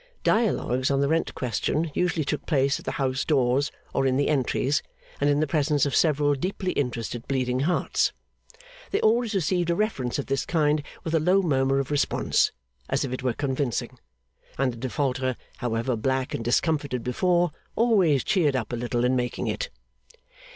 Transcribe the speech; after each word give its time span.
Dialogues 0.23 0.89
on 0.89 0.99
the 0.99 1.07
rent 1.07 1.35
question 1.35 1.91
usually 1.93 2.25
took 2.25 2.47
place 2.47 2.79
at 2.79 2.85
the 2.85 2.93
house 2.93 3.23
doors 3.23 3.71
or 3.93 4.07
in 4.07 4.17
the 4.17 4.29
entries, 4.29 4.81
and 5.19 5.29
in 5.29 5.41
the 5.41 5.45
presence 5.45 5.85
of 5.85 5.95
several 5.95 6.33
deeply 6.33 6.71
interested 6.71 7.27
Bleeding 7.27 7.59
Hearts. 7.59 8.11
They 8.89 8.99
always 9.01 9.35
received 9.35 9.69
a 9.69 9.75
reference 9.75 10.17
of 10.17 10.25
this 10.25 10.43
kind 10.43 10.81
with 11.03 11.13
a 11.13 11.19
low 11.19 11.43
murmur 11.43 11.77
of 11.77 11.91
response, 11.91 12.51
as 12.89 13.05
if 13.05 13.13
it 13.13 13.21
were 13.21 13.33
convincing; 13.33 13.99
and 14.57 14.73
the 14.73 14.77
Defaulter, 14.77 15.35
however 15.57 15.95
black 15.95 16.33
and 16.33 16.43
discomfited 16.43 17.03
before, 17.03 17.51
always 17.75 18.23
cheered 18.23 18.55
up 18.55 18.73
a 18.73 18.77
little 18.77 19.05
in 19.05 19.15
making 19.15 19.45
it. 19.45 19.69